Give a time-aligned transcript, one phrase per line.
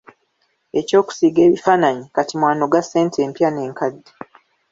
[0.79, 4.09] Eky’okusiiga ebifaananyi kati mw’anoga ssente empya n’enkadde.